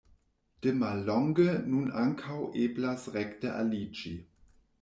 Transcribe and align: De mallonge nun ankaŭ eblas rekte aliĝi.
De 0.65 0.71
mallonge 0.77 1.45
nun 1.73 1.93
ankaŭ 2.05 2.39
eblas 2.65 3.07
rekte 3.19 3.55
aliĝi. 3.63 4.19